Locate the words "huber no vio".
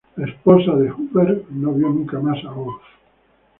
0.91-1.87